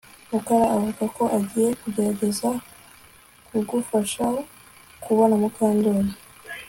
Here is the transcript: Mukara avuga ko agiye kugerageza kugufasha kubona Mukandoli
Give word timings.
Mukara 0.31 0.65
avuga 0.77 1.03
ko 1.15 1.23
agiye 1.37 1.69
kugerageza 1.81 2.49
kugufasha 3.49 4.25
kubona 5.03 5.33
Mukandoli 5.41 6.11